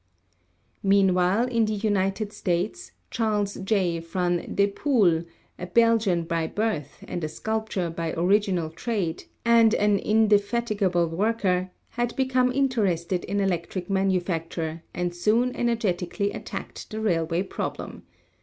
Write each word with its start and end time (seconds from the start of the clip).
Meanwhile 0.81 1.45
in 1.49 1.65
the 1.65 1.75
United 1.75 2.33
States 2.33 2.91
Charles 3.11 3.53
J. 3.63 3.99
van 3.99 4.55
Depoele, 4.55 5.27
a 5.59 5.67
Belgian 5.67 6.23
by 6.23 6.47
birth 6.47 7.03
and 7.07 7.23
a 7.23 7.29
sculptor 7.29 7.87
by 7.91 8.11
original 8.13 8.71
trade 8.71 9.25
and 9.45 9.75
an 9.75 9.99
indefatigable 9.99 11.05
worker, 11.07 11.69
had 11.89 12.15
become 12.15 12.51
interested 12.51 13.23
in 13.25 13.39
electric 13.39 13.91
manufacture 13.91 14.81
and 14.91 15.13
soon 15.15 15.55
energetically 15.55 16.31
attacked 16.31 16.89
the 16.89 16.99
railway 16.99 17.43
problem. 17.43 18.01